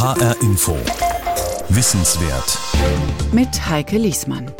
[0.00, 0.74] HR Info.
[1.68, 2.58] Wissenswert.
[3.32, 4.50] Mit Heike Liesmann.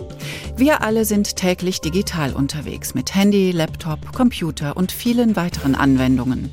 [0.58, 6.50] Wir alle sind täglich digital unterwegs mit Handy, Laptop, Computer und vielen weiteren Anwendungen.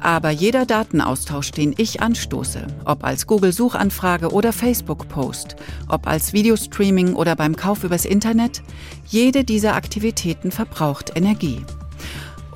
[0.00, 5.54] Aber jeder Datenaustausch, den ich anstoße, ob als Google-Suchanfrage oder Facebook-Post,
[5.88, 8.62] ob als Videostreaming oder beim Kauf übers Internet,
[9.06, 11.62] jede dieser Aktivitäten verbraucht Energie.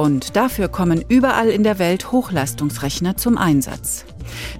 [0.03, 4.05] Und dafür kommen überall in der Welt Hochleistungsrechner zum Einsatz.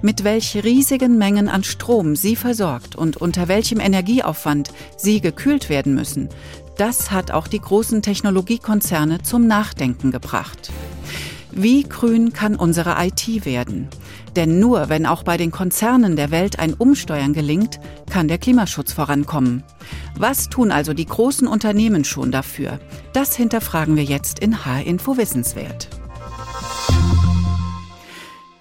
[0.01, 5.95] Mit welch riesigen Mengen an Strom sie versorgt und unter welchem Energieaufwand sie gekühlt werden
[5.95, 6.29] müssen,
[6.77, 10.71] das hat auch die großen Technologiekonzerne zum Nachdenken gebracht.
[11.55, 13.87] Wie grün kann unsere IT werden?
[14.35, 17.79] Denn nur wenn auch bei den Konzernen der Welt ein Umsteuern gelingt,
[18.09, 19.63] kann der Klimaschutz vorankommen.
[20.17, 22.79] Was tun also die großen Unternehmen schon dafür?
[23.13, 25.89] Das hinterfragen wir jetzt in H-Info Wissenswert.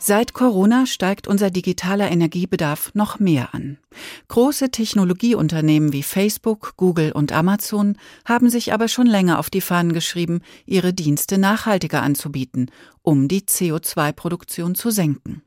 [0.04, 3.78] Seit Corona steigt unser digitaler Energiebedarf noch mehr an.
[4.26, 9.92] Große Technologieunternehmen wie Facebook, Google und Amazon haben sich aber schon länger auf die Fahnen
[9.92, 12.72] geschrieben, ihre Dienste nachhaltiger anzubieten,
[13.02, 15.42] um die CO2-Produktion zu senken.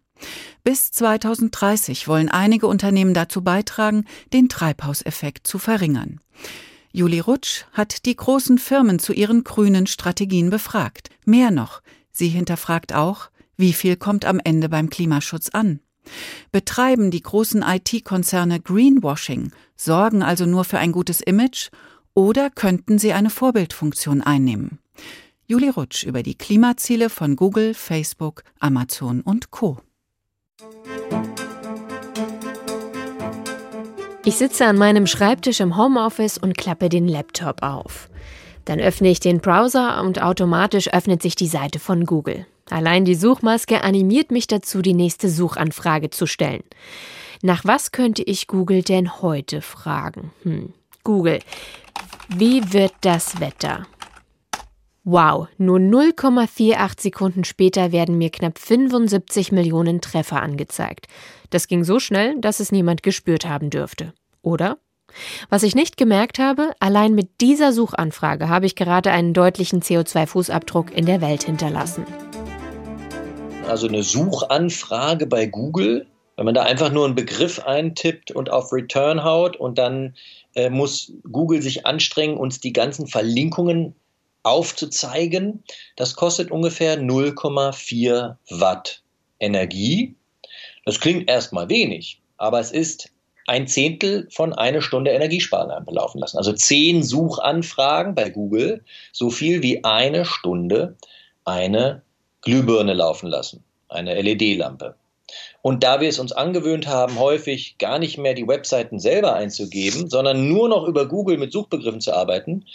[0.64, 6.22] Bis 2030 wollen einige Unternehmen dazu beitragen, den Treibhauseffekt zu verringern.
[6.94, 11.10] Juli Rutsch hat die großen Firmen zu ihren grünen Strategien befragt.
[11.26, 11.82] Mehr noch,
[12.14, 15.80] sie hinterfragt auch, wie viel kommt am Ende beim Klimaschutz an?
[16.52, 21.70] Betreiben die großen IT-Konzerne Greenwashing, sorgen also nur für ein gutes Image
[22.14, 24.80] oder könnten sie eine Vorbildfunktion einnehmen?
[25.48, 29.80] Juli Rutsch über die Klimaziele von Google, Facebook, Amazon und Co.
[34.24, 38.10] Ich sitze an meinem Schreibtisch im Homeoffice und klappe den Laptop auf.
[38.66, 42.48] Dann öffne ich den Browser und automatisch öffnet sich die Seite von Google.
[42.70, 46.64] Allein die Suchmaske animiert mich dazu, die nächste Suchanfrage zu stellen.
[47.44, 50.32] Nach was könnte ich Google denn heute fragen?
[50.44, 50.74] Hm.
[51.04, 51.40] Google,
[52.30, 53.86] wie wird das Wetter?
[55.04, 61.06] Wow, nur 0,48 Sekunden später werden mir knapp 75 Millionen Treffer angezeigt.
[61.52, 64.14] Das ging so schnell, dass es niemand gespürt haben dürfte.
[64.42, 64.80] Oder?
[65.50, 70.92] Was ich nicht gemerkt habe, allein mit dieser Suchanfrage habe ich gerade einen deutlichen CO2-Fußabdruck
[70.92, 72.06] in der Welt hinterlassen
[73.68, 76.06] also eine Suchanfrage bei Google,
[76.36, 80.16] wenn man da einfach nur einen Begriff eintippt und auf Return haut und dann
[80.56, 83.96] äh, muss Google sich anstrengen, uns die ganzen Verlinkungen
[84.44, 85.64] aufzuzeigen,
[85.96, 89.02] das kostet ungefähr 0,4 Watt
[89.40, 90.16] Energie.
[90.86, 93.10] Das klingt erstmal wenig, aber es ist
[93.48, 96.38] ein Zehntel von einer Stunde Energiesparen belaufen lassen.
[96.38, 100.96] Also zehn Suchanfragen bei Google, so viel wie eine Stunde
[101.44, 102.02] eine
[102.46, 104.96] Glühbirne laufen lassen, eine LED-Lampe.
[105.62, 110.10] Und da wir es uns angewöhnt haben, häufig gar nicht mehr die Webseiten selber einzugeben,
[110.10, 112.66] sondern nur noch über Google mit Suchbegriffen zu arbeiten,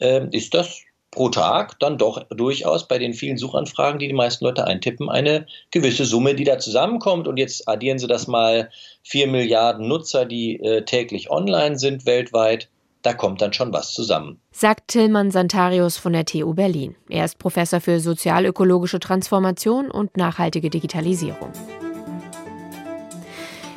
[0.00, 0.80] äh, ist das
[1.12, 5.46] pro Tag dann doch durchaus bei den vielen Suchanfragen, die die meisten Leute eintippen, eine
[5.70, 7.28] gewisse Summe, die da zusammenkommt.
[7.28, 8.70] Und jetzt addieren Sie das mal
[9.02, 12.68] vier Milliarden Nutzer, die äh, täglich online sind weltweit
[13.06, 14.40] da kommt dann schon was zusammen.
[14.50, 16.96] Sagt Tillmann Santarius von der TU Berlin.
[17.08, 21.52] Er ist Professor für sozialökologische Transformation und nachhaltige Digitalisierung.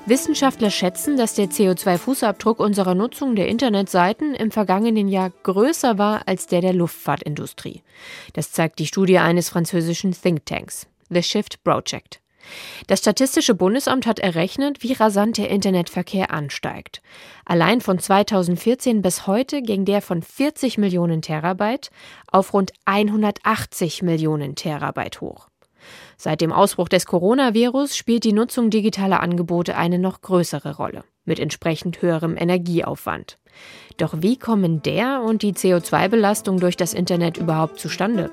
[0.07, 6.47] Wissenschaftler schätzen, dass der CO2-Fußabdruck unserer Nutzung der Internetseiten im vergangenen Jahr größer war als
[6.47, 7.83] der der Luftfahrtindustrie.
[8.33, 12.19] Das zeigt die Studie eines französischen Thinktanks, The Shift Project.
[12.87, 17.01] Das Statistische Bundesamt hat errechnet, wie rasant der Internetverkehr ansteigt.
[17.45, 21.89] Allein von 2014 bis heute ging der von 40 Millionen Terabyte
[22.31, 25.49] auf rund 180 Millionen Terabyte hoch.
[26.17, 31.39] Seit dem Ausbruch des Coronavirus spielt die Nutzung digitaler Angebote eine noch größere Rolle, mit
[31.39, 33.38] entsprechend höherem Energieaufwand.
[33.97, 38.31] Doch wie kommen der und die CO2-Belastung durch das Internet überhaupt zustande?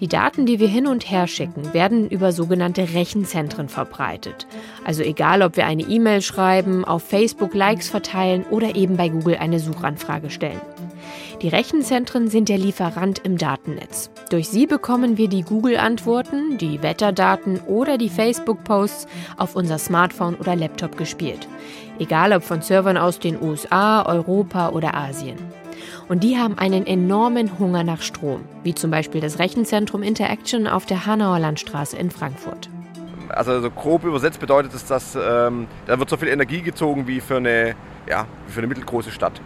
[0.00, 4.46] Die Daten, die wir hin und her schicken, werden über sogenannte Rechenzentren verbreitet.
[4.84, 9.36] Also egal, ob wir eine E-Mail schreiben, auf Facebook Likes verteilen oder eben bei Google
[9.36, 10.60] eine Suchanfrage stellen.
[11.42, 14.10] Die Rechenzentren sind der Lieferant im Datennetz.
[14.30, 20.56] Durch sie bekommen wir die Google-Antworten, die Wetterdaten oder die Facebook-Posts auf unser Smartphone oder
[20.56, 21.46] Laptop gespielt.
[22.00, 25.36] Egal ob von Servern aus den USA, Europa oder Asien.
[26.08, 30.86] Und die haben einen enormen Hunger nach Strom, wie zum Beispiel das Rechenzentrum Interaction auf
[30.86, 32.70] der Hanauer Landstraße in Frankfurt.
[33.30, 37.20] Also so grob übersetzt bedeutet es, dass ähm, da wird so viel Energie gezogen wie
[37.20, 37.74] für, eine,
[38.08, 39.40] ja, für eine mittelgroße Stadt.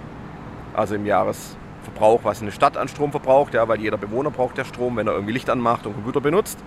[0.74, 4.64] Also im Jahresverbrauch, was eine Stadt an Strom verbraucht, ja, weil jeder Bewohner braucht ja
[4.66, 6.58] Strom, wenn er irgendwie Licht anmacht und Computer benutzt.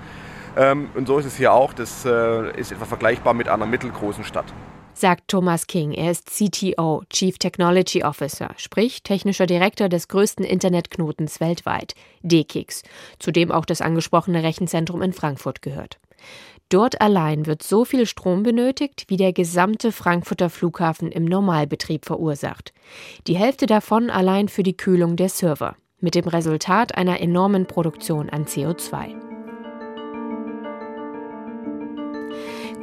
[0.57, 1.73] Ähm, und so ist es hier auch.
[1.73, 4.51] Das äh, ist etwa vergleichbar mit einer mittelgroßen Stadt
[4.95, 5.91] sagt Thomas King.
[5.91, 11.93] Er ist CTO, Chief Technology Officer, sprich technischer Direktor des größten Internetknotens weltweit,
[12.23, 12.81] DKIX,
[13.19, 15.99] zu dem auch das angesprochene Rechenzentrum in Frankfurt gehört.
[16.69, 22.73] Dort allein wird so viel Strom benötigt, wie der gesamte Frankfurter Flughafen im Normalbetrieb verursacht.
[23.27, 28.29] Die Hälfte davon allein für die Kühlung der Server, mit dem Resultat einer enormen Produktion
[28.29, 29.24] an CO2.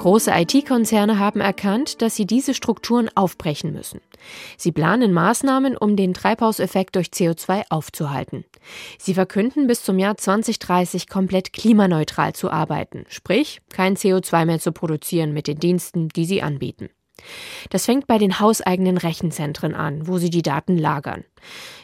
[0.02, 4.00] Große IT-Konzerne haben erkannt, dass sie diese Strukturen aufbrechen müssen.
[4.56, 8.44] Sie planen Maßnahmen, um den Treibhauseffekt durch CO2 aufzuhalten.
[8.99, 14.72] Sie verkünden, bis zum Jahr 2030 komplett klimaneutral zu arbeiten, sprich kein CO2 mehr zu
[14.72, 16.90] produzieren mit den Diensten, die sie anbieten.
[17.70, 21.22] Das fängt bei den hauseigenen Rechenzentren an, wo sie die Daten lagern.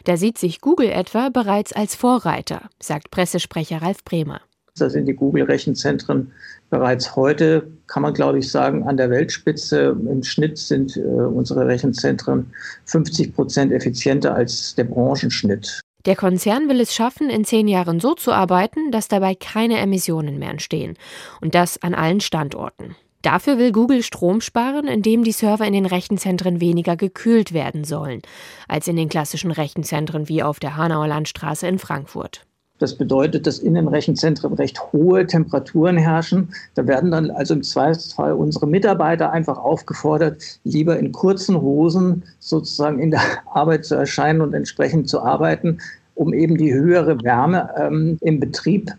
[0.02, 4.40] Da sieht sich Google etwa bereits als Vorreiter, sagt Pressesprecher Ralf Bremer.
[4.78, 6.32] Da sind die Google-Rechenzentren
[6.70, 9.96] bereits heute, kann man glaube ich sagen, an der Weltspitze.
[10.10, 12.52] Im Schnitt sind äh, unsere Rechenzentren
[12.86, 15.80] 50 Prozent effizienter als der Branchenschnitt.
[16.06, 20.38] Der Konzern will es schaffen, in zehn Jahren so zu arbeiten, dass dabei keine Emissionen
[20.38, 20.96] mehr entstehen.
[21.40, 22.96] Und das an allen Standorten.
[23.22, 28.22] Dafür will Google Strom sparen, indem die Server in den Rechenzentren weniger gekühlt werden sollen,
[28.68, 32.46] als in den klassischen Rechenzentren wie auf der Hanauer Landstraße in Frankfurt.
[32.78, 36.48] Das bedeutet, dass in den Rechenzentren recht hohe Temperaturen herrschen.
[36.74, 43.00] Da werden dann also im Zweifelsfall unsere Mitarbeiter einfach aufgefordert, lieber in kurzen Hosen sozusagen
[43.00, 43.20] in der
[43.52, 45.78] Arbeit zu erscheinen und entsprechend zu arbeiten,
[46.14, 48.92] um eben die höhere Wärme ähm, im Betrieb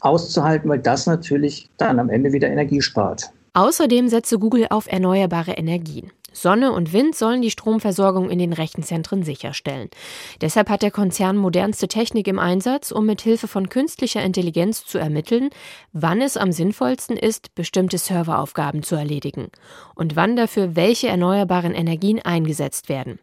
[0.00, 3.30] auszuhalten, weil das natürlich dann am Ende wieder Energie spart.
[3.54, 6.10] Außerdem setze Google auf erneuerbare Energien.
[6.32, 9.90] Sonne und Wind sollen die Stromversorgung in den Rechenzentren sicherstellen.
[10.40, 14.98] Deshalb hat der Konzern modernste Technik im Einsatz, um mit Hilfe von künstlicher Intelligenz zu
[14.98, 15.50] ermitteln,
[15.92, 19.48] wann es am sinnvollsten ist, bestimmte Serveraufgaben zu erledigen
[19.94, 23.18] und wann dafür welche erneuerbaren Energien eingesetzt werden.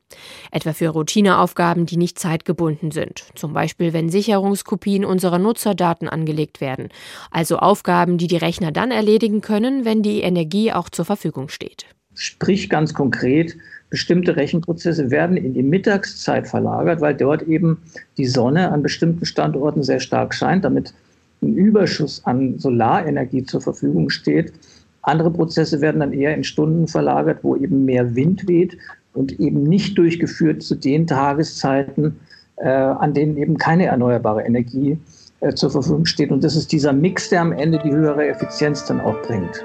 [0.52, 6.90] Etwa für Routineaufgaben, die nicht zeitgebunden sind, zum Beispiel wenn Sicherungskopien unserer Nutzerdaten angelegt werden,
[7.32, 11.86] also Aufgaben, die die Rechner dann erledigen können, wenn die Energie auch zur Verfügung steht.
[12.14, 13.56] Sprich ganz konkret,
[13.90, 17.78] bestimmte Rechenprozesse werden in die Mittagszeit verlagert, weil dort eben
[18.18, 20.94] die Sonne an bestimmten Standorten sehr stark scheint, damit
[21.42, 24.54] ein Überschuss an Solarenergie zur Verfügung steht.
[25.02, 28.78] Andere Prozesse werden dann eher in Stunden verlagert, wo eben mehr Wind weht
[29.14, 32.20] und eben nicht durchgeführt zu den Tageszeiten,
[32.58, 34.98] äh, an denen eben keine erneuerbare Energie
[35.40, 36.32] äh, zur Verfügung steht.
[36.32, 39.64] Und das ist dieser Mix, der am Ende die höhere Effizienz dann auch bringt.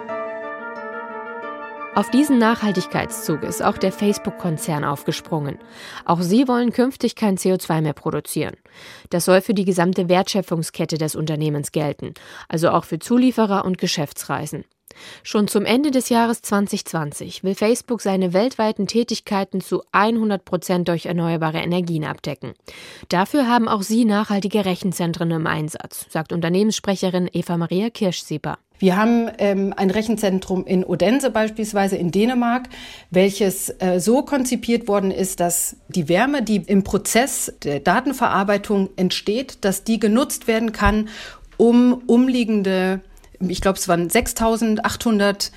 [1.97, 5.59] Auf diesen Nachhaltigkeitszug ist auch der Facebook-Konzern aufgesprungen.
[6.05, 8.57] Auch sie wollen künftig kein CO2 mehr produzieren.
[9.11, 12.15] Das soll für die gesamte Wertschöpfungskette des Unternehmens gelten,
[12.49, 14.65] also auch für Zulieferer und Geschäftsreisen.
[15.23, 21.07] Schon zum Ende des Jahres 2020 will Facebook seine weltweiten Tätigkeiten zu 100 Prozent durch
[21.07, 22.55] erneuerbare Energien abdecken.
[23.09, 28.59] Dafür haben auch sie nachhaltige Rechenzentren im Einsatz, sagt Unternehmenssprecherin Eva Maria Kirschsieper.
[28.79, 32.69] Wir haben ähm, ein Rechenzentrum in Odense beispielsweise in Dänemark,
[33.11, 39.59] welches äh, so konzipiert worden ist, dass die Wärme, die im Prozess der Datenverarbeitung entsteht,
[39.65, 41.09] dass die genutzt werden kann,
[41.57, 43.01] um umliegende,
[43.39, 45.53] ich glaube es waren 6800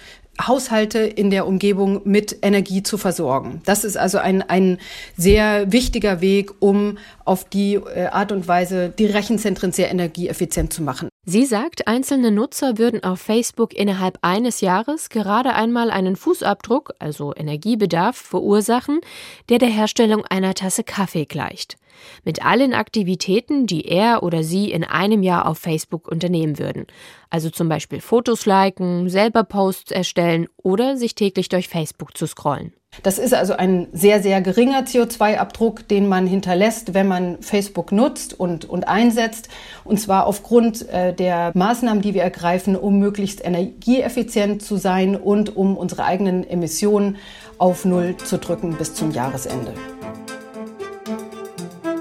[0.46, 3.62] Haushalte in der Umgebung mit Energie zu versorgen.
[3.66, 4.78] Das ist also ein, ein
[5.16, 10.84] sehr wichtiger Weg, um auf die äh, Art und Weise die Rechenzentren sehr energieeffizient zu
[10.84, 11.10] machen.
[11.26, 17.34] Sie sagt, einzelne Nutzer würden auf Facebook innerhalb eines Jahres gerade einmal einen Fußabdruck, also
[17.36, 19.02] Energiebedarf, verursachen,
[19.50, 21.78] der der Herstellung einer Tasse Kaffee gleicht.
[22.24, 26.88] Mit allen Aktivitäten, die er oder sie in einem Jahr auf Facebook unternehmen würden.
[27.30, 32.74] Also zum Beispiel Fotos liken, selber Posts erstellen oder sich täglich durch Facebook zu scrollen.
[33.04, 38.40] Das ist also ein sehr, sehr geringer CO2-Abdruck, den man hinterlässt, wenn man Facebook nutzt
[38.40, 39.50] und, und einsetzt.
[39.84, 45.56] Und zwar aufgrund äh, der Maßnahmen, die wir ergreifen, um möglichst energieeffizient zu sein und
[45.56, 47.18] um unsere eigenen Emissionen
[47.58, 49.74] auf Null zu drücken bis zum Jahresende.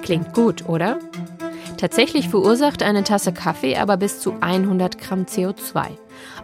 [0.06, 1.00] Klingt gut, oder?
[1.78, 5.88] Tatsächlich verursacht eine Tasse Kaffee aber bis zu 100 Gramm CO2.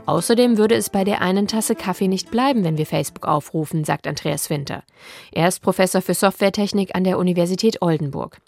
[0.05, 4.09] Außerdem würde es bei der einen Tasse Kaffee nicht bleiben, wenn wir Facebook aufrufen, sagt
[4.09, 4.83] Andreas Winter.
[5.31, 8.39] Er ist Professor für Softwaretechnik an der Universität Oldenburg.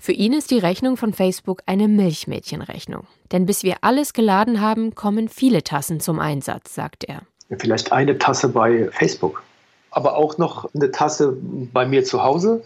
[0.00, 3.06] Für ihn ist die Rechnung von Facebook eine Milchmädchenrechnung.
[3.32, 7.20] Denn bis wir alles geladen haben, kommen viele Tassen zum Einsatz, sagt er.
[7.58, 9.42] Vielleicht eine Tasse bei Facebook,
[9.90, 12.64] aber auch noch eine Tasse bei mir zu Hause.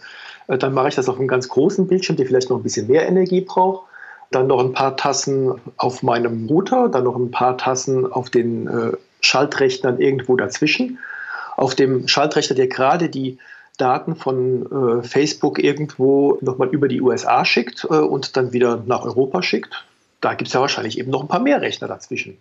[0.49, 2.89] Äh, dann mache ich das auf einem ganz großen Bildschirm, der vielleicht noch ein bisschen
[2.89, 3.87] mehr Energie braucht.
[4.31, 8.67] dann noch ein paar Tassen auf meinem Router, dann noch ein paar Tassen auf den
[8.67, 10.99] äh, Schaltrechnern irgendwo dazwischen.
[11.57, 13.39] Auf dem Schaltrechner, der gerade die
[13.79, 19.43] Daten von äh, Facebook irgendwo nochmal über die USA schickt und dann wieder nach Europa
[19.43, 19.87] schickt.
[20.21, 22.37] Da gibt es ja wahrscheinlich eben noch ein paar mehr Rechner dazwischen,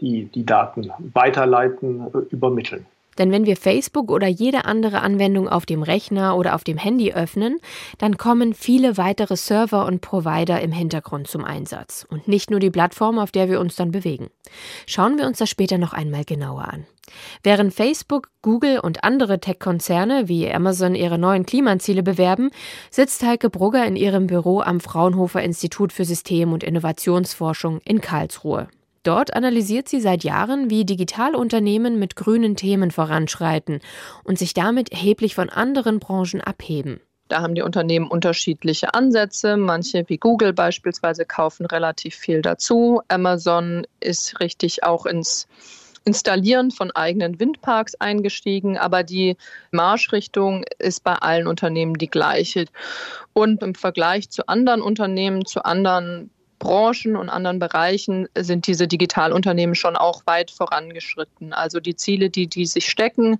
[0.00, 2.86] die die Daten weiterleiten, übermitteln.
[3.18, 7.12] Denn wenn wir Facebook oder jede andere Anwendung auf dem Rechner oder auf dem Handy
[7.12, 7.58] öffnen,
[7.98, 12.70] dann kommen viele weitere Server und Provider im Hintergrund zum Einsatz und nicht nur die
[12.70, 14.30] Plattform, auf der wir uns dann bewegen.
[14.86, 16.86] Schauen wir uns das später noch einmal genauer an.
[17.42, 22.50] Während Facebook, Google und andere Tech-Konzerne wie Amazon ihre neuen Klimaziele bewerben,
[22.90, 28.68] sitzt Heike Brugger in ihrem Büro am Fraunhofer Institut für System- und Innovationsforschung in Karlsruhe.
[29.02, 33.80] Dort analysiert sie seit Jahren, wie Digitalunternehmen mit grünen Themen voranschreiten
[34.22, 37.00] und sich damit erheblich von anderen Branchen abheben.
[37.28, 39.56] Da haben die Unternehmen unterschiedliche Ansätze.
[39.56, 43.00] Manche wie Google beispielsweise kaufen relativ viel dazu.
[43.08, 45.48] Amazon ist richtig auch ins
[46.04, 49.36] Installieren von eigenen Windparks eingestiegen, aber die
[49.70, 52.66] Marschrichtung ist bei allen Unternehmen die gleiche.
[53.32, 56.30] Und im Vergleich zu anderen Unternehmen, zu anderen
[56.62, 61.52] Branchen und anderen Bereichen sind diese Digitalunternehmen schon auch weit vorangeschritten.
[61.52, 63.38] Also die Ziele, die die sich stecken,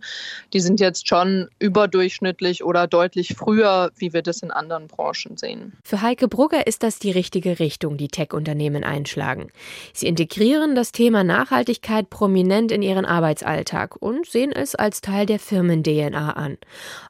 [0.52, 5.72] die sind jetzt schon überdurchschnittlich oder deutlich früher, wie wir das in anderen Branchen sehen.
[5.84, 9.52] Für Heike Brugger ist das die richtige Richtung, die Tech-Unternehmen einschlagen.
[9.92, 15.38] Sie integrieren das Thema Nachhaltigkeit prominent in ihren Arbeitsalltag und sehen es als Teil der
[15.38, 16.58] Firmen-DNA an.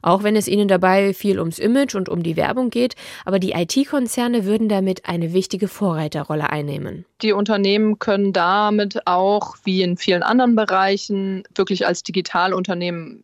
[0.03, 2.93] Auch wenn es ihnen dabei viel ums Image und um die Werbung geht,
[3.25, 7.05] aber die IT-Konzerne würden damit eine wichtige Vorreiterrolle Vorreiterrolle einnehmen.
[7.21, 13.23] Die Unternehmen können damit auch, wie in vielen anderen Bereichen, wirklich als Digitalunternehmen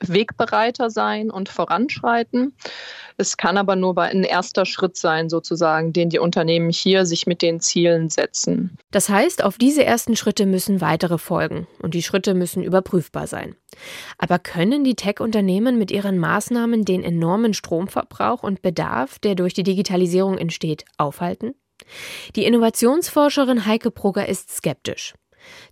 [0.00, 2.54] Wegbereiter sein und voranschreiten.
[3.16, 7.42] Es kann aber nur ein erster Schritt sein, sozusagen, den die Unternehmen hier sich mit
[7.42, 8.76] den Zielen setzen.
[8.90, 13.54] Das heißt, auf diese ersten Schritte müssen weitere folgen und die Schritte müssen überprüfbar sein.
[14.18, 19.62] Aber können die Tech-Unternehmen mit ihren Maßnahmen den enormen Stromverbrauch und Bedarf, der durch die
[19.62, 21.54] Digitalisierung entsteht, aufhalten?
[22.36, 25.14] Die Innovationsforscherin Heike Brugger ist skeptisch.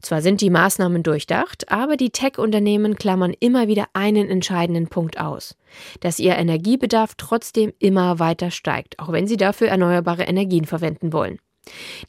[0.01, 5.57] Zwar sind die Maßnahmen durchdacht, aber die Tech-Unternehmen klammern immer wieder einen entscheidenden Punkt aus,
[6.01, 11.39] dass ihr Energiebedarf trotzdem immer weiter steigt, auch wenn sie dafür erneuerbare Energien verwenden wollen.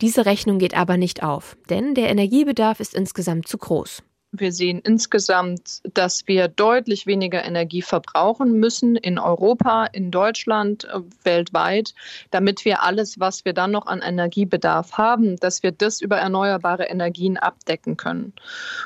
[0.01, 4.03] Diese Rechnung geht aber nicht auf, denn der Energiebedarf ist insgesamt zu groß.
[4.35, 11.01] Wir sehen insgesamt, dass wir deutlich weniger Energie verbrauchen müssen in Europa, in Deutschland, äh,
[11.23, 11.93] weltweit,
[12.31, 16.85] damit wir alles, was wir dann noch an Energiebedarf haben, dass wir das über erneuerbare
[16.85, 18.33] Energien abdecken können.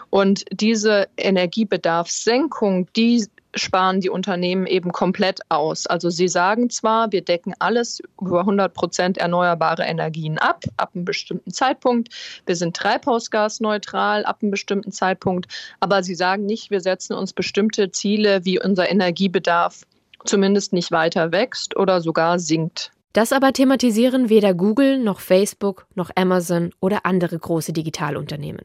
[0.09, 3.25] Und diese Energiebedarfssenkung, die
[3.55, 5.87] sparen die Unternehmen eben komplett aus.
[5.87, 11.05] Also sie sagen zwar, wir decken alles über 100 Prozent erneuerbare Energien ab, ab einem
[11.05, 12.13] bestimmten Zeitpunkt.
[12.45, 15.47] Wir sind treibhausgasneutral ab einem bestimmten Zeitpunkt.
[15.79, 19.83] Aber sie sagen nicht, wir setzen uns bestimmte Ziele, wie unser Energiebedarf
[20.25, 22.91] zumindest nicht weiter wächst oder sogar sinkt.
[23.13, 28.61] Das aber thematisieren weder Google noch Facebook noch Amazon oder andere große Digitalunternehmen.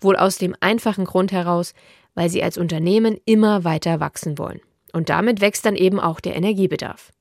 [0.00, 1.74] Wohl aus dem einfachen Grund heraus,
[2.20, 4.60] weil sie als Unternehmen immer weiter wachsen wollen.
[4.92, 7.12] Und damit wächst dann eben auch der Energiebedarf.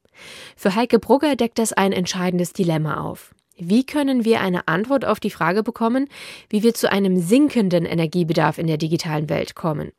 [0.57, 3.33] Für Heike Brugger deckt das ein entscheidendes Dilemma auf.
[3.57, 6.09] Wie können wir eine Antwort auf die Frage bekommen,
[6.49, 9.93] wie wir zu einem sinkenden Energiebedarf in der digitalen Welt kommen?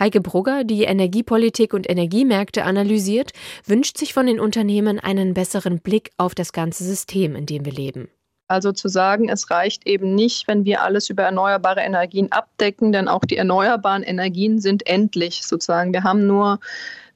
[0.00, 3.30] Heike Brugger, die Energiepolitik und Energiemärkte analysiert,
[3.64, 7.72] wünscht sich von den Unternehmen einen besseren Blick auf das ganze System, in dem wir
[7.72, 8.08] leben.
[8.46, 13.08] Also zu sagen, es reicht eben nicht, wenn wir alles über erneuerbare Energien abdecken, denn
[13.08, 15.94] auch die erneuerbaren Energien sind endlich sozusagen.
[15.94, 16.60] Wir haben nur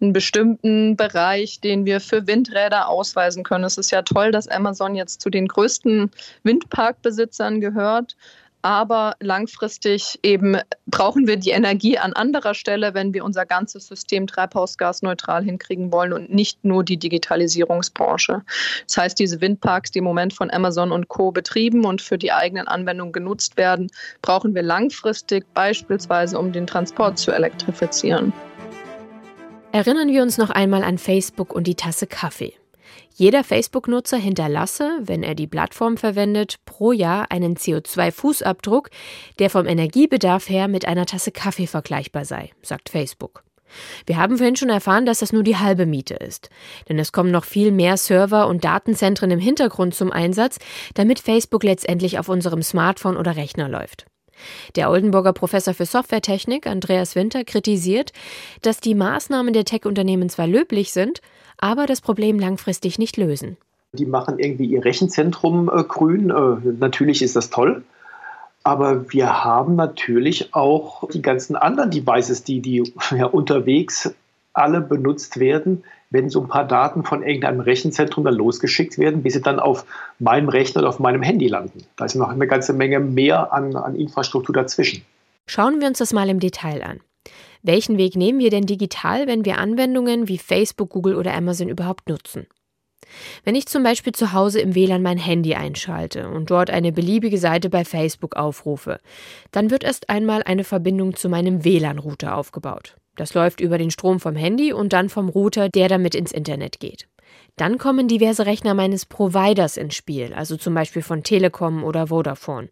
[0.01, 3.65] einen bestimmten Bereich, den wir für Windräder ausweisen können.
[3.65, 6.11] Es ist ja toll, dass Amazon jetzt zu den größten
[6.45, 8.17] Windparkbesitzern gehört.
[8.63, 14.27] Aber langfristig eben brauchen wir die Energie an anderer Stelle, wenn wir unser ganzes System
[14.27, 18.43] treibhausgasneutral hinkriegen wollen und nicht nur die Digitalisierungsbranche.
[18.87, 21.31] Das heißt, diese Windparks, die im Moment von Amazon und Co.
[21.31, 23.89] betrieben und für die eigenen Anwendungen genutzt werden,
[24.23, 28.33] brauchen wir langfristig beispielsweise, um den Transport zu elektrifizieren.
[29.71, 32.55] Erinnern wir uns noch einmal an Facebook und die Tasse Kaffee.
[33.15, 38.91] Jeder Facebook-Nutzer hinterlasse, wenn er die Plattform verwendet, pro Jahr einen CO2-Fußabdruck,
[39.39, 43.43] der vom Energiebedarf her mit einer Tasse Kaffee vergleichbar sei, sagt Facebook.
[44.07, 46.49] Wir haben vorhin schon erfahren, dass das nur die halbe Miete ist.
[46.89, 50.59] Denn es kommen noch viel mehr Server und Datenzentren im Hintergrund zum Einsatz,
[50.95, 54.07] damit Facebook letztendlich auf unserem Smartphone oder Rechner läuft.
[54.77, 58.13] Der Oldenburger Professor für Softwaretechnik Andreas Winter kritisiert,
[58.63, 61.21] dass die Maßnahmen der Tech-Unternehmen zwar löblich sind,
[61.59, 63.57] aber das Problem langfristig nicht lösen.
[63.93, 66.31] Die machen irgendwie ihr Rechenzentrum äh, grün.
[66.31, 67.83] Äh, natürlich ist das toll.
[68.65, 74.15] Aber wir haben natürlich auch die ganzen anderen Devices, die, die ja, unterwegs
[74.53, 79.35] alle benutzt werden, wenn so ein paar Daten von irgendeinem Rechenzentrum dann losgeschickt werden, bis
[79.35, 79.85] sie dann auf
[80.19, 81.85] meinem Rechner oder auf meinem Handy landen.
[81.97, 85.03] Da ist noch eine ganze Menge mehr an, an Infrastruktur dazwischen.
[85.47, 87.01] Schauen wir uns das mal im Detail an.
[87.63, 92.09] Welchen Weg nehmen wir denn digital, wenn wir Anwendungen wie Facebook, Google oder Amazon überhaupt
[92.09, 92.47] nutzen?
[93.45, 97.39] Wenn ich zum Beispiel zu Hause im WLAN mein Handy einschalte und dort eine beliebige
[97.39, 98.99] Seite bei Facebook aufrufe,
[99.51, 102.97] dann wird erst einmal eine Verbindung zu meinem WLAN-Router aufgebaut.
[103.17, 106.81] Das läuft über den Strom vom Handy und dann vom Router, der damit ins Internet
[106.81, 107.09] geht.
[107.57, 112.69] Dann kommen diverse Rechner meines Providers ins Spiel, also zum Beispiel von Telekom oder Vodafone.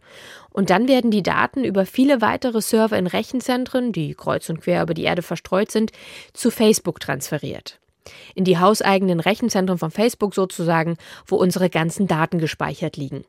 [0.51, 4.83] Und dann werden die Daten über viele weitere Server in Rechenzentren, die kreuz und quer
[4.83, 5.91] über die Erde verstreut sind,
[6.33, 7.81] zu Facebook transferiert
[8.35, 10.97] in die hauseigenen Rechenzentren von Facebook sozusagen,
[11.27, 13.25] wo unsere ganzen Daten gespeichert liegen.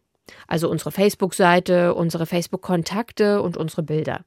[0.48, 4.25] Also unsere Facebook-Seite, unsere Facebook-Kontakte und unsere Bilder.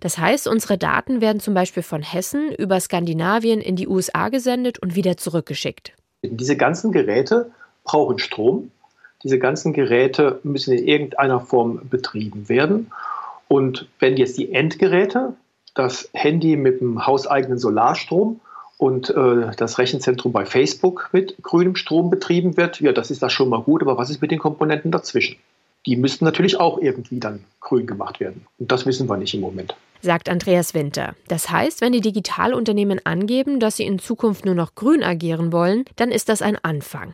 [0.00, 4.78] Das heißt, unsere Daten werden zum Beispiel von Hessen über Skandinavien in die USA gesendet
[4.78, 5.94] und wieder zurückgeschickt.
[6.28, 7.50] Diese ganzen Geräte
[7.84, 8.70] brauchen Strom.
[9.22, 12.92] Diese ganzen Geräte müssen in irgendeiner Form betrieben werden.
[13.48, 15.34] Und wenn jetzt die Endgeräte,
[15.74, 18.40] das Handy mit dem hauseigenen Solarstrom
[18.78, 23.30] und äh, das Rechenzentrum bei Facebook mit grünem Strom betrieben wird, ja, das ist da
[23.30, 25.36] schon mal gut, aber was ist mit den Komponenten dazwischen?
[25.86, 28.46] Die müssten natürlich auch irgendwie dann grün gemacht werden.
[28.58, 29.76] Und das wissen wir nicht im Moment.
[30.00, 31.14] Sagt Andreas Winter.
[31.28, 35.84] Das heißt, wenn die Digitalunternehmen angeben, dass sie in Zukunft nur noch grün agieren wollen,
[35.96, 37.12] dann ist das ein Anfang.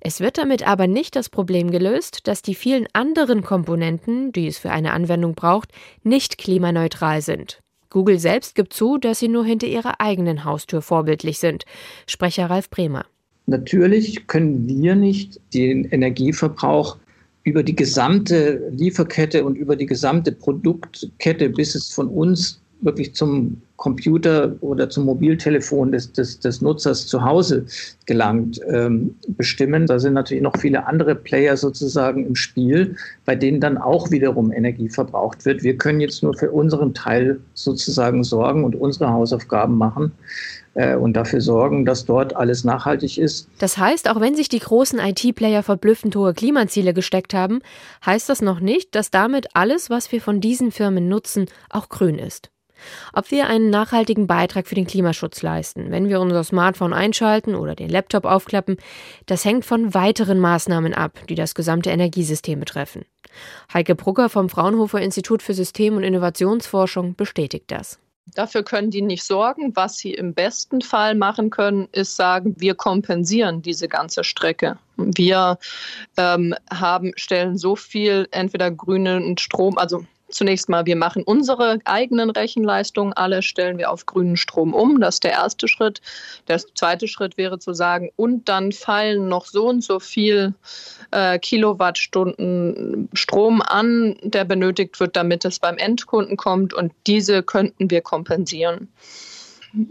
[0.00, 4.58] Es wird damit aber nicht das Problem gelöst, dass die vielen anderen Komponenten, die es
[4.58, 5.70] für eine Anwendung braucht,
[6.02, 7.60] nicht klimaneutral sind.
[7.90, 11.64] Google selbst gibt zu, dass sie nur hinter ihrer eigenen Haustür vorbildlich sind.
[12.06, 13.04] Sprecher Ralf Bremer.
[13.46, 16.96] Natürlich können wir nicht den Energieverbrauch
[17.44, 23.60] über die gesamte Lieferkette und über die gesamte Produktkette, bis es von uns wirklich zum
[23.82, 27.66] Computer oder zum Mobiltelefon des, des, des Nutzers zu Hause
[28.06, 29.88] gelangt, ähm, bestimmen.
[29.88, 34.52] Da sind natürlich noch viele andere Player sozusagen im Spiel, bei denen dann auch wiederum
[34.52, 35.64] Energie verbraucht wird.
[35.64, 40.12] Wir können jetzt nur für unseren Teil sozusagen sorgen und unsere Hausaufgaben machen
[40.74, 43.48] äh, und dafür sorgen, dass dort alles nachhaltig ist.
[43.58, 47.58] Das heißt, auch wenn sich die großen IT-Player verblüffend hohe Klimaziele gesteckt haben,
[48.06, 52.20] heißt das noch nicht, dass damit alles, was wir von diesen Firmen nutzen, auch grün
[52.20, 52.52] ist.
[53.12, 57.74] Ob wir einen nachhaltigen Beitrag für den Klimaschutz leisten, wenn wir unser Smartphone einschalten oder
[57.74, 58.76] den Laptop aufklappen,
[59.26, 63.04] das hängt von weiteren Maßnahmen ab, die das gesamte Energiesystem betreffen.
[63.72, 67.98] Heike Brugger vom Fraunhofer Institut für System- und Innovationsforschung bestätigt das.
[68.34, 69.74] Dafür können die nicht sorgen.
[69.74, 74.78] Was sie im besten Fall machen können, ist sagen, wir kompensieren diese ganze Strecke.
[74.96, 75.58] Wir
[76.16, 82.30] ähm, haben, stellen so viel entweder grünen Strom, also Zunächst mal, wir machen unsere eigenen
[82.30, 85.00] Rechenleistungen, alle stellen wir auf grünen Strom um.
[85.00, 86.00] Das ist der erste Schritt.
[86.48, 90.54] Der zweite Schritt wäre zu sagen, und dann fallen noch so und so viel
[91.10, 96.74] äh, Kilowattstunden Strom an, der benötigt wird, damit es beim Endkunden kommt.
[96.74, 98.88] Und diese könnten wir kompensieren.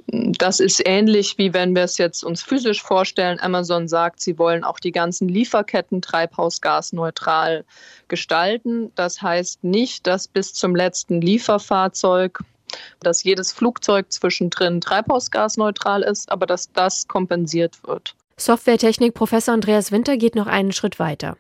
[0.08, 3.40] Das ist ähnlich wie wenn wir es jetzt uns physisch vorstellen.
[3.40, 7.66] Amazon sagt, sie wollen auch die ganzen Lieferketten treibhausgasneutral
[8.08, 8.92] gestalten.
[8.96, 12.40] Das heißt nicht, dass bis zum letzten Lieferfahrzeug
[13.02, 18.16] dass jedes Flugzeug zwischendrin treibhausgasneutral ist, aber dass das kompensiert wird.
[18.38, 21.38] Softwaretechnik-Professor Andreas Winter geht noch einen Schritt weiter.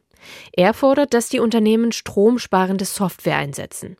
[0.51, 3.97] Er fordert, dass die Unternehmen stromsparende Software einsetzen.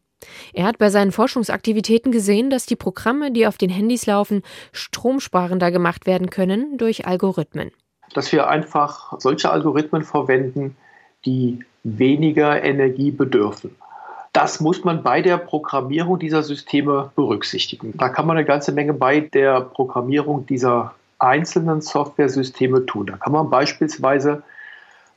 [0.54, 5.72] Er hat bei seinen Forschungsaktivitäten gesehen, dass die Programme, die auf den Handys laufen, stromsparender
[5.72, 7.72] gemacht werden können durch Algorithmen.
[8.14, 10.76] Dass wir einfach solche Algorithmen verwenden,
[11.26, 13.76] die weniger Energie bedürfen.
[14.34, 17.94] Das muss man bei der Programmierung dieser Systeme berücksichtigen.
[17.98, 23.08] Da kann man eine ganze Menge bei der Programmierung dieser einzelnen Software-Systeme tun.
[23.08, 24.44] Da kann man beispielsweise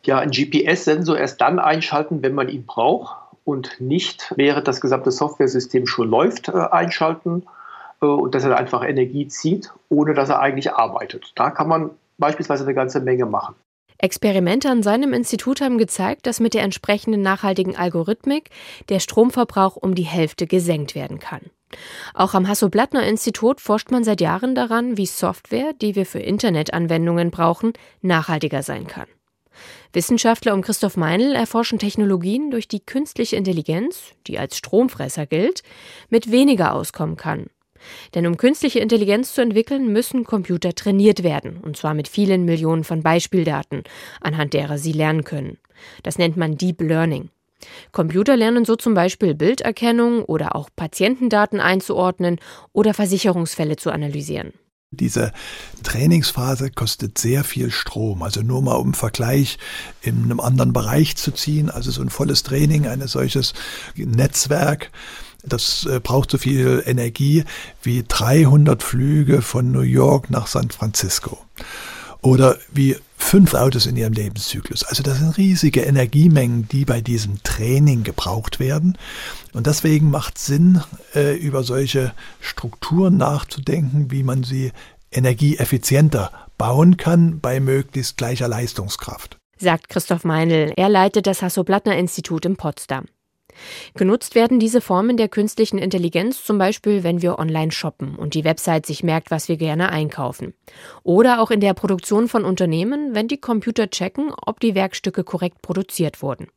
[0.03, 5.11] ja einen GPS-Sensor erst dann einschalten, wenn man ihn braucht und nicht, während das gesamte
[5.11, 7.45] Software-System schon läuft, äh, einschalten
[8.01, 11.33] äh, und dass er einfach Energie zieht, ohne dass er eigentlich arbeitet.
[11.35, 13.55] Da kann man beispielsweise eine ganze Menge machen.
[13.99, 18.51] Experimente an seinem Institut haben gezeigt, dass mit der entsprechenden nachhaltigen Algorithmik
[18.89, 21.43] der Stromverbrauch um die Hälfte gesenkt werden kann.
[22.13, 27.73] Auch am Hasso-Plattner-Institut forscht man seit Jahren daran, wie Software, die wir für Internetanwendungen brauchen,
[28.03, 29.07] nachhaltiger sein kann.
[29.93, 35.63] Wissenschaftler um Christoph Meinl erforschen Technologien, durch die künstliche Intelligenz, die als Stromfresser gilt,
[36.09, 37.47] mit weniger auskommen kann.
[38.15, 42.85] Denn um künstliche Intelligenz zu entwickeln, müssen Computer trainiert werden, und zwar mit vielen Millionen
[42.85, 43.85] von Beispieldaten,
[44.21, 45.59] anhand derer sie lernen können.
[46.03, 47.31] Das nennt man Deep Learning.
[47.93, 52.39] Computer lernen so zum Beispiel Bilderkennung oder auch Patientendaten einzuordnen
[52.73, 54.53] oder Versicherungsfälle zu analysieren.
[54.95, 55.33] Diese
[55.83, 58.23] Trainingsphase kostet sehr viel Strom.
[58.23, 59.59] Also nur mal um Vergleich
[60.03, 61.71] in einem anderen Bereich zu ziehen.
[61.71, 63.55] Also so ein volles Training, ein solches
[63.97, 64.91] Netzwerk,
[65.47, 67.45] das äh, braucht so viel Energie
[67.83, 71.39] wie 300 Flüge von New York nach San Francisco.
[72.25, 74.83] Oder wie fünf Autos in ihrem Lebenszyklus.
[74.85, 78.97] Also das sind riesige Energiemengen, die bei diesem Training gebraucht werden.
[79.53, 80.83] Und deswegen macht Sinn,
[81.15, 84.73] äh, über solche Strukturen nachzudenken, wie man sie
[85.13, 89.37] energieeffizienter bauen kann bei möglichst gleicher Leistungskraft.
[89.59, 90.73] Sagt Christoph Meinl.
[90.77, 93.05] Er leitet das Hasso-Plattner-Institut in Potsdam.
[93.95, 98.45] Genutzt werden diese Formen der künstlichen Intelligenz zum Beispiel, wenn wir online shoppen und die
[98.45, 100.55] Website sich merkt, was wir gerne einkaufen.
[101.03, 105.63] Oder auch in der Produktion von Unternehmen, wenn die Computer checken, ob die Werkstücke korrekt
[105.63, 106.49] produziert wurden.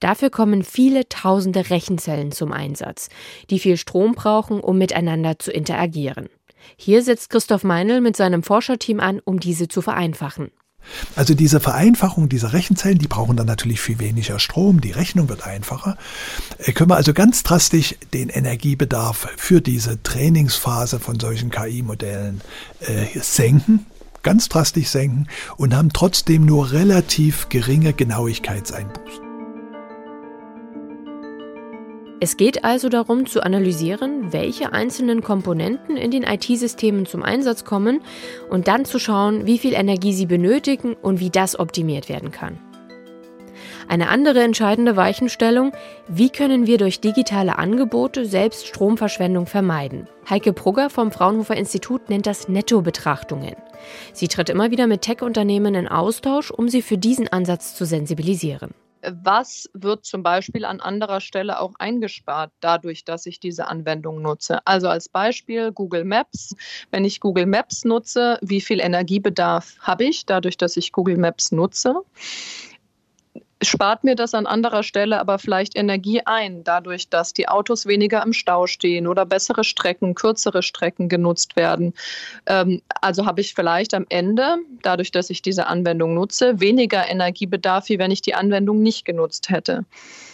[0.00, 3.08] Dafür kommen viele tausende Rechenzellen zum Einsatz,
[3.50, 6.28] die viel Strom brauchen, um miteinander zu interagieren.
[6.76, 10.50] Hier setzt Christoph Meinl mit seinem Forscherteam an, um diese zu vereinfachen.
[11.16, 15.46] Also diese Vereinfachung dieser Rechenzellen, die brauchen dann natürlich viel weniger Strom, die Rechnung wird
[15.46, 15.96] einfacher.
[16.58, 22.40] Äh, können wir also ganz drastisch den Energiebedarf für diese Trainingsphase von solchen KI-Modellen
[22.80, 23.86] äh, senken,
[24.22, 29.29] ganz drastisch senken und haben trotzdem nur relativ geringe Genauigkeitseinbußen.
[32.22, 38.02] Es geht also darum zu analysieren, welche einzelnen Komponenten in den IT-Systemen zum Einsatz kommen
[38.50, 42.58] und dann zu schauen, wie viel Energie sie benötigen und wie das optimiert werden kann.
[43.88, 45.72] Eine andere entscheidende Weichenstellung,
[46.08, 50.06] wie können wir durch digitale Angebote selbst Stromverschwendung vermeiden?
[50.28, 53.56] Heike Brugger vom Fraunhofer Institut nennt das Netto-Betrachtungen.
[54.12, 58.74] Sie tritt immer wieder mit Tech-Unternehmen in Austausch, um sie für diesen Ansatz zu sensibilisieren
[59.02, 64.66] was wird zum Beispiel an anderer Stelle auch eingespart, dadurch, dass ich diese Anwendung nutze.
[64.66, 66.54] Also als Beispiel Google Maps.
[66.90, 71.52] Wenn ich Google Maps nutze, wie viel Energiebedarf habe ich, dadurch, dass ich Google Maps
[71.52, 71.94] nutze?
[73.62, 78.22] Spart mir das an anderer Stelle aber vielleicht Energie ein, dadurch, dass die Autos weniger
[78.22, 81.94] im Stau stehen oder bessere Strecken, kürzere Strecken genutzt werden.
[82.46, 87.88] Ähm, also habe ich vielleicht am Ende, dadurch, dass ich diese Anwendung nutze, weniger Energiebedarf,
[87.88, 89.84] wie wenn ich die Anwendung nicht genutzt hätte.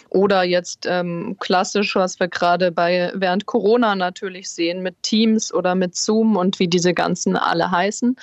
[0.09, 5.75] Oder jetzt ähm, klassisch, was wir gerade bei während Corona natürlich sehen, mit Teams oder
[5.75, 8.15] mit Zoom und wie diese ganzen alle heißen.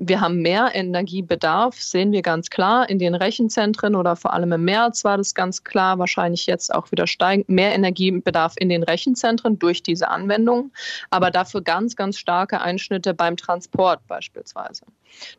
[0.00, 4.64] Wir haben mehr Energiebedarf, sehen wir ganz klar in den Rechenzentren oder vor allem im
[4.64, 9.58] März war das ganz klar, wahrscheinlich jetzt auch wieder steigend, mehr Energiebedarf in den Rechenzentren
[9.58, 10.70] durch diese Anwendung,
[11.10, 14.84] aber dafür ganz, ganz starke Einschnitte beim Transport beispielsweise.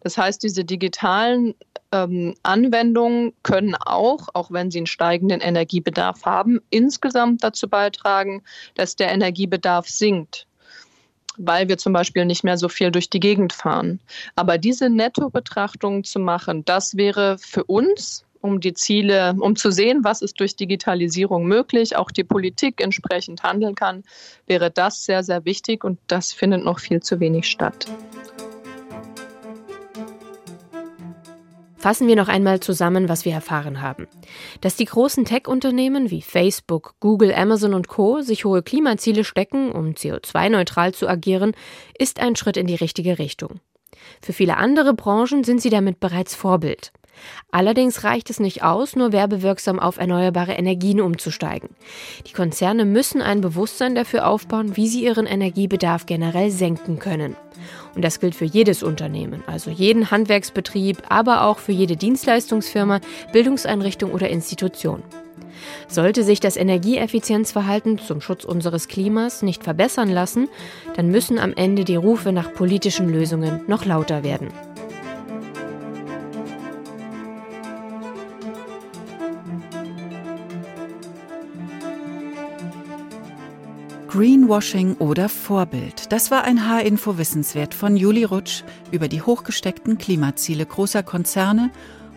[0.01, 1.55] Das heißt, diese digitalen
[1.93, 8.43] ähm, Anwendungen können auch, auch wenn sie einen steigenden Energiebedarf haben, insgesamt dazu beitragen,
[8.75, 10.48] dass der Energiebedarf sinkt
[11.39, 13.99] weil wir zum Beispiel nicht mehr so viel durch die Gegend fahren.
[14.35, 20.03] Aber diese Netto-Betrachtung zu machen, das wäre für uns um die Ziele, um zu sehen,
[20.03, 24.03] was ist durch Digitalisierung möglich, auch die Politik entsprechend handeln kann,
[24.47, 27.85] wäre das sehr, sehr wichtig und das findet noch viel zu wenig statt.
[31.79, 34.07] Fassen wir noch einmal zusammen, was wir erfahren haben.
[34.59, 38.19] Dass die großen Tech-Unternehmen wie Facebook, Google, Amazon und Co.
[38.19, 41.53] sich hohe Klimaziele stecken, um CO2-neutral zu agieren,
[41.97, 43.61] ist ein Schritt in die richtige Richtung.
[44.21, 46.91] Für viele andere Branchen sind sie damit bereits Vorbild.
[47.51, 51.69] Allerdings reicht es nicht aus, nur werbewirksam auf erneuerbare Energien umzusteigen.
[52.27, 57.35] Die Konzerne müssen ein Bewusstsein dafür aufbauen, wie sie ihren Energiebedarf generell senken können.
[57.95, 62.99] Und das gilt für jedes Unternehmen, also jeden Handwerksbetrieb, aber auch für jede Dienstleistungsfirma,
[63.31, 65.03] Bildungseinrichtung oder Institution.
[65.87, 70.47] Sollte sich das Energieeffizienzverhalten zum Schutz unseres Klimas nicht verbessern lassen,
[70.95, 74.49] dann müssen am Ende die Rufe nach politischen Lösungen noch lauter werden.
[84.19, 86.11] Greenwashing oder Vorbild.
[86.11, 91.71] Das war ein H-Info-Wissenswert von Juli Rutsch über die hochgesteckten Klimaziele großer Konzerne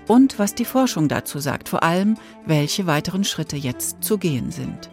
[0.09, 4.91] und was die Forschung dazu sagt, vor allem, welche weiteren Schritte jetzt zu gehen sind.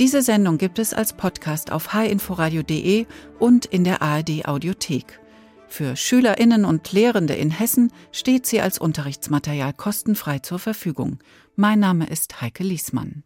[0.00, 3.04] Diese Sendung gibt es als Podcast auf hinforadio.de
[3.38, 5.20] und in der ARD Audiothek.
[5.68, 11.18] Für Schülerinnen und Lehrende in Hessen steht sie als Unterrichtsmaterial kostenfrei zur Verfügung.
[11.54, 13.24] Mein Name ist Heike Liesmann.